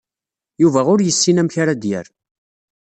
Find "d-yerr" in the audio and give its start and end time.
1.81-2.07